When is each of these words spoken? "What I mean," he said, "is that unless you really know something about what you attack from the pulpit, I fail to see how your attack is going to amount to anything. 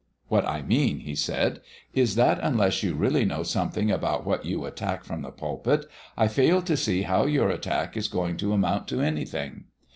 "What 0.29 0.47
I 0.47 0.63
mean," 0.63 1.01
he 1.01 1.13
said, 1.13 1.61
"is 1.93 2.15
that 2.15 2.39
unless 2.41 2.81
you 2.81 2.95
really 2.95 3.23
know 3.23 3.43
something 3.43 3.91
about 3.91 4.25
what 4.25 4.45
you 4.45 4.65
attack 4.65 5.03
from 5.03 5.21
the 5.21 5.29
pulpit, 5.29 5.85
I 6.17 6.27
fail 6.27 6.63
to 6.63 6.75
see 6.75 7.03
how 7.03 7.27
your 7.27 7.49
attack 7.51 7.95
is 7.95 8.07
going 8.07 8.37
to 8.37 8.53
amount 8.53 8.87
to 8.87 9.01
anything. 9.01 9.65